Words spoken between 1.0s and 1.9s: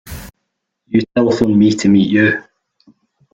telephoned me to